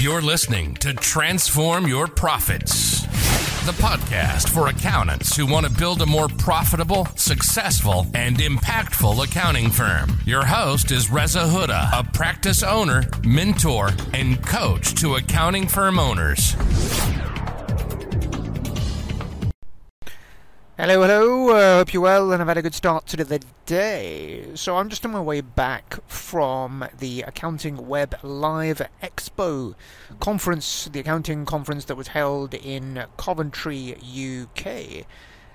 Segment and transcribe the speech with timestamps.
[0.00, 3.00] You're listening to Transform Your Profits,
[3.66, 9.70] the podcast for accountants who want to build a more profitable, successful, and impactful accounting
[9.70, 10.20] firm.
[10.24, 16.54] Your host is Reza Huda, a practice owner, mentor, and coach to accounting firm owners.
[20.80, 21.48] Hello, hello.
[21.48, 24.54] Uh, hope you're well and I've had a good start to the day.
[24.54, 29.74] So I'm just on my way back from the Accounting Web Live Expo
[30.20, 35.04] conference, the accounting conference that was held in Coventry, UK,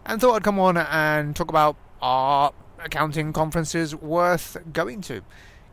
[0.06, 5.22] and thought I'd come on and talk about are accounting conferences worth going to.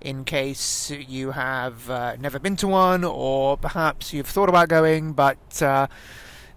[0.01, 5.13] In case you have uh, never been to one, or perhaps you've thought about going,
[5.13, 5.89] but uh,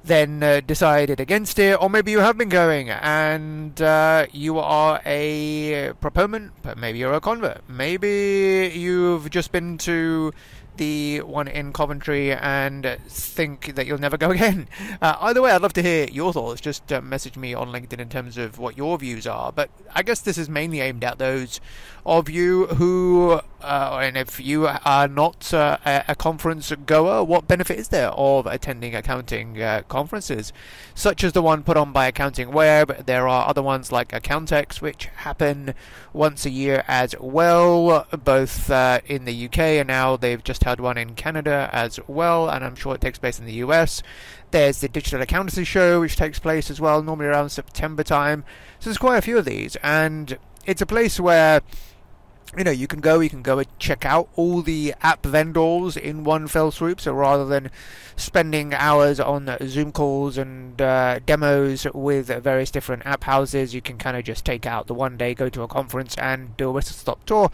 [0.03, 5.01] then uh, decided against it, or maybe you have been going and uh, you are
[5.05, 7.61] a proponent, but maybe you're a convert.
[7.69, 10.33] Maybe you've just been to
[10.77, 14.67] the one in Coventry and think that you'll never go again.
[15.01, 16.61] Uh, either way, I'd love to hear your thoughts.
[16.61, 19.51] Just uh, message me on LinkedIn in terms of what your views are.
[19.51, 21.59] But I guess this is mainly aimed at those
[22.05, 27.79] of you who, uh, and if you are not uh, a conference goer, what benefit
[27.79, 30.51] is there of attending accounting uh, conferences,
[30.93, 33.05] such as the one put on by Accounting Web?
[33.05, 35.73] There are other ones like Accountex, which happen
[36.11, 40.79] once a year as well, both uh, in the UK and now they've just had
[40.79, 44.01] one in Canada as well, and I'm sure it takes place in the US.
[44.51, 48.43] There's the Digital Accountancy Show, which takes place as well, normally around September time.
[48.79, 51.61] So there's quite a few of these, and it's a place where
[52.57, 55.97] you know, you can go, you can go and check out all the app vendors
[55.97, 57.01] in one fell swoop.
[57.01, 57.71] So rather than
[58.15, 63.97] spending hours on Zoom calls and uh, demos with various different app houses, you can
[63.97, 66.71] kind of just take out the one day, go to a conference, and do a
[66.71, 67.49] whistle stop tour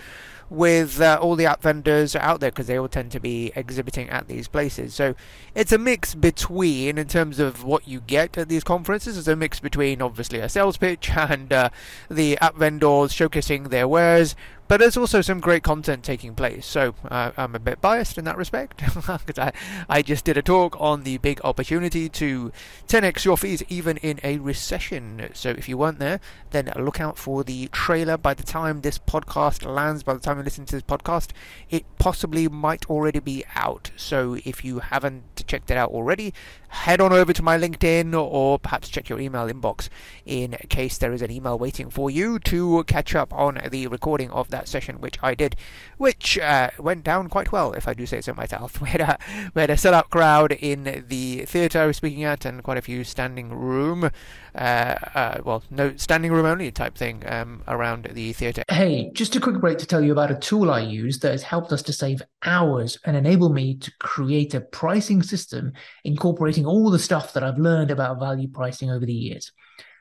[0.49, 4.09] with uh, all the app vendors out there because they all tend to be exhibiting
[4.09, 4.93] at these places.
[4.93, 5.15] So
[5.53, 9.35] it's a mix between, in terms of what you get at these conferences, it's a
[9.35, 11.69] mix between obviously a sales pitch and uh,
[12.09, 14.35] the app vendors showcasing their wares.
[14.69, 18.25] But there's also some great content taking place, so uh, I'm a bit biased in
[18.25, 19.51] that respect because I,
[19.89, 22.51] I just did a talk on the big opportunity to
[22.87, 25.27] 10x your fees even in a recession.
[25.33, 26.19] So if you weren't there,
[26.51, 30.37] then look out for the trailer by the time this podcast lands, by the time
[30.37, 31.31] you listen to this podcast,
[31.71, 33.89] it possibly might already be out.
[33.95, 36.31] So if you haven't checked it out already,
[36.67, 39.89] head on over to my LinkedIn or perhaps check your email inbox
[40.27, 44.29] in case there is an email waiting for you to catch up on the recording
[44.29, 45.55] of that session, which I did,
[45.97, 48.79] which uh, went down quite well, if I do say so myself.
[48.89, 49.19] We had a,
[49.53, 52.81] we had a sellout crowd in the theatre I was speaking at and quite a
[52.81, 54.09] few standing room,
[54.55, 58.63] uh, uh, well, no, standing room only type thing um, around the theatre.
[58.69, 61.43] Hey, just a quick break to tell you about a tool I use that has
[61.43, 66.89] helped us to save hours and enable me to create a pricing system incorporating all
[66.89, 69.51] the stuff that I've learned about value pricing over the years.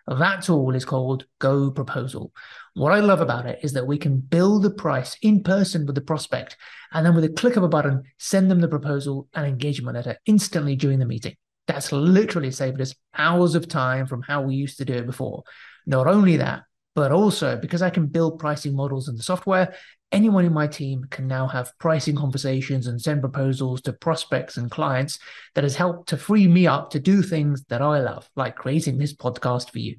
[0.08, 2.32] That tool is called Go Proposal.
[2.72, 5.96] What I love about it is that we can build the price in person with
[5.96, 6.56] the prospect,
[6.92, 10.16] and then with a click of a button, send them the proposal and engagement letter
[10.24, 11.36] instantly during the meeting.
[11.66, 15.42] That's literally saved us hours of time from how we used to do it before.
[15.86, 16.62] Not only that,
[16.94, 19.74] but also because I can build pricing models in the software,
[20.12, 24.70] anyone in my team can now have pricing conversations and send proposals to prospects and
[24.70, 25.19] clients
[25.54, 28.98] that has helped to free me up to do things that I love, like creating
[28.98, 29.97] this podcast for you.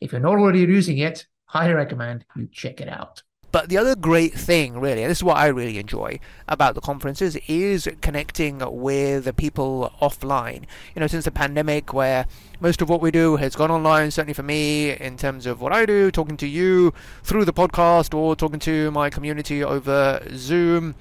[0.00, 3.22] If you're not already using it, highly recommend you check it out.
[3.52, 6.18] But the other great thing, really, and this is what I really enjoy
[6.48, 10.64] about the conferences, is connecting with the people offline.
[10.94, 12.24] You know, since the pandemic, where
[12.60, 15.70] most of what we do has gone online, certainly for me, in terms of what
[15.70, 20.94] I do, talking to you through the podcast or talking to my community over Zoom,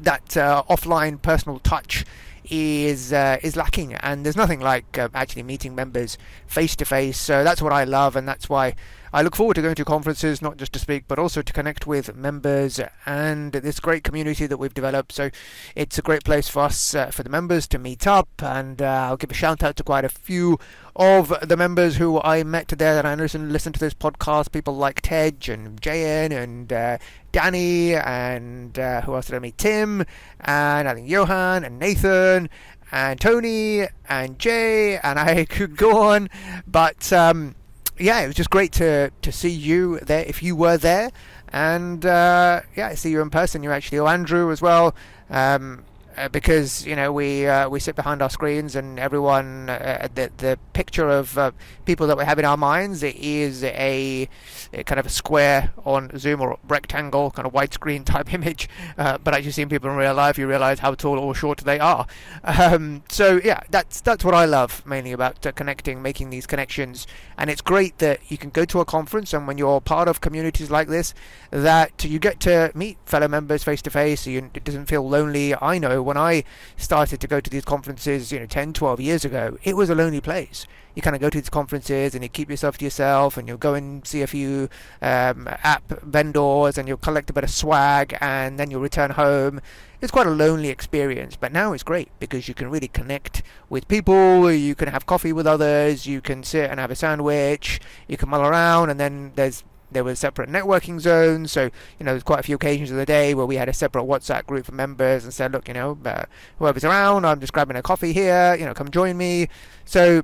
[0.00, 2.04] that uh, offline personal touch
[2.50, 7.18] is uh, is lacking, and there's nothing like uh, actually meeting members face to face.
[7.18, 8.74] So that's what I love, and that's why
[9.14, 11.86] I look forward to going to conferences, not just to speak, but also to connect
[11.86, 15.12] with members and this great community that we've developed.
[15.12, 15.30] So
[15.76, 18.28] it's a great place for us, uh, for the members, to meet up.
[18.42, 20.58] And uh, I'll give a shout out to quite a few
[20.96, 24.50] of the members who I met there that I listen, listen to this podcast.
[24.50, 26.98] People like Tej and JN and uh,
[27.30, 29.58] Danny and uh, who else did I meet?
[29.58, 30.04] Tim
[30.40, 32.50] and I think Johan and Nathan
[32.90, 36.28] and Tony and Jay and I could go on,
[36.66, 37.54] but um,
[37.98, 41.10] yeah, it was just great to to see you there if you were there,
[41.48, 43.62] and uh, yeah, I see you in person.
[43.62, 44.94] You're actually oh, Andrew as well.
[45.30, 45.84] Um,
[46.16, 50.30] uh, because you know we uh, we sit behind our screens and everyone uh, the
[50.38, 51.50] the picture of uh,
[51.84, 54.28] people that we have in our minds is a,
[54.72, 58.68] a, kind of a square on Zoom or rectangle kind of widescreen type image.
[58.96, 61.78] Uh, but actually seeing people in real life, you realise how tall or short they
[61.78, 62.06] are.
[62.42, 67.06] Um, so yeah, that's that's what I love mainly about uh, connecting, making these connections,
[67.38, 70.20] and it's great that you can go to a conference and when you're part of
[70.20, 71.14] communities like this,
[71.50, 74.26] that you get to meet fellow members face to face.
[74.26, 75.54] It doesn't feel lonely.
[75.54, 76.44] I know when I
[76.76, 79.94] started to go to these conferences, you know, 10, 12 years ago, it was a
[79.94, 80.66] lonely place.
[80.94, 83.56] You kind of go to these conferences and you keep yourself to yourself and you'll
[83.56, 84.68] go and see a few
[85.02, 89.60] um, app vendors and you'll collect a bit of swag and then you'll return home.
[90.00, 93.88] It's quite a lonely experience, but now it's great because you can really connect with
[93.88, 98.16] people, you can have coffee with others, you can sit and have a sandwich, you
[98.16, 101.52] can mull around, and then there's there were separate networking zones.
[101.52, 101.64] So,
[101.98, 104.04] you know, there's quite a few occasions of the day where we had a separate
[104.04, 106.24] WhatsApp group of members and said, look, you know, uh,
[106.58, 109.48] whoever's around, I'm just grabbing a coffee here, you know, come join me.
[109.84, 110.22] So,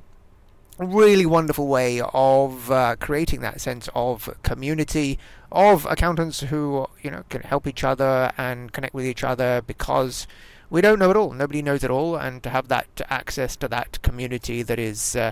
[0.77, 5.19] really wonderful way of uh, creating that sense of community
[5.51, 10.25] of accountants who you know can help each other and connect with each other because
[10.69, 13.67] we don't know it all nobody knows it all and to have that access to
[13.67, 15.31] that community that is uh,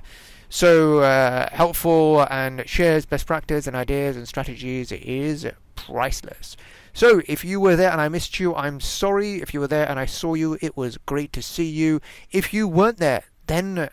[0.50, 6.58] so uh, helpful and shares best practice and ideas and strategies is priceless.
[6.92, 9.42] So if you were there and I missed you, I'm sorry.
[9.42, 12.02] If you were there and I saw you, it was great to see you.
[12.32, 13.90] If you weren't there, then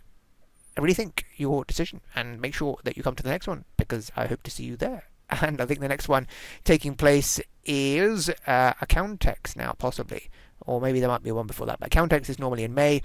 [0.76, 4.26] rethink your decision and make sure that you come to the next one because I
[4.26, 5.05] hope to see you there.
[5.43, 6.26] And I think the next one
[6.64, 10.31] taking place is uh, Accountex now, possibly.
[10.61, 11.81] Or maybe there might be one before that.
[11.81, 13.03] But Accountex is normally in May.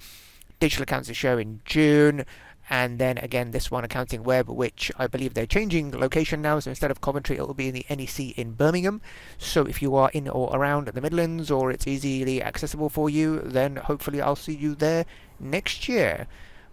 [0.59, 2.23] Digital Accountancy Show in June
[2.71, 6.57] and then again this one accounting web which i believe they're changing location now.
[6.59, 9.01] So instead of coventry it will be in the nec in birmingham.
[9.37, 13.39] So if you are in or around the midlands or it's easily accessible for you
[13.41, 15.05] then hopefully i'll see you there
[15.39, 16.27] next year.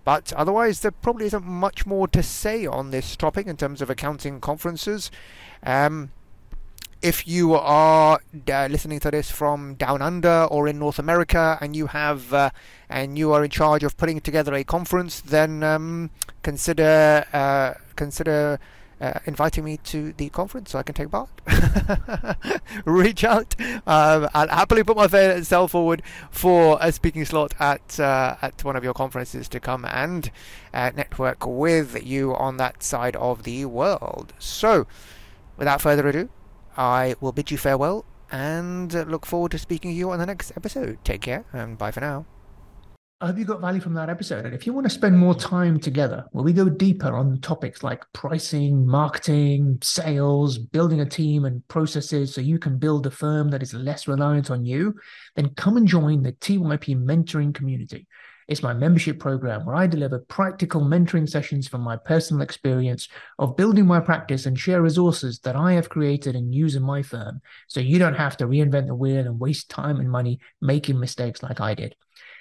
[0.05, 3.91] But otherwise there probably isn't much more to say on this topic in terms of
[3.91, 5.11] accounting conferences.
[5.65, 6.12] Um,
[7.03, 8.19] if you are
[8.50, 12.50] uh, listening to this from down under or in North America and you have uh,
[12.89, 16.11] and you are in charge of putting together a conference, then um,
[16.43, 18.59] consider uh, consider
[19.00, 21.29] uh, inviting me to the conference so I can take part.
[22.85, 23.55] Reach out.
[23.87, 28.83] Um, I'll happily put myself forward for a speaking slot at uh, at one of
[28.83, 30.31] your conferences to come and
[30.75, 34.33] uh, network with you on that side of the world.
[34.39, 34.87] So,
[35.56, 36.29] without further ado.
[36.79, 40.53] I will bid you farewell and look forward to speaking to you on the next
[40.57, 40.99] episode.
[41.05, 42.25] Take care and bye for now.
[43.21, 44.45] I hope you got value from that episode.
[44.45, 47.83] And if you want to spend more time together, where we go deeper on topics
[47.83, 53.49] like pricing, marketing, sales, building a team and processes so you can build a firm
[53.49, 54.95] that is less reliant on you,
[55.35, 58.07] then come and join the TYP mentoring community.
[58.49, 63.06] It's my membership program where I deliver practical mentoring sessions from my personal experience
[63.39, 67.03] of building my practice and share resources that I have created and use in my
[67.03, 70.99] firm so you don't have to reinvent the wheel and waste time and money making
[70.99, 71.95] mistakes like I did.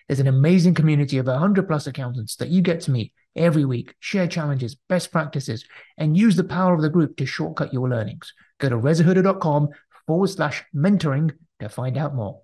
[0.08, 3.94] There's an amazing community of 100 plus accountants that you get to meet every week,
[4.00, 5.66] share challenges, best practices,
[5.98, 8.32] and use the power of the group to shortcut your learnings.
[8.60, 9.70] Go to rezahuda.com
[10.08, 12.44] forward slash mentoring to find out more.